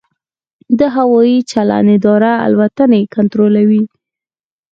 [0.79, 3.83] د هوايي چلند اداره الوتنې کنټرولوي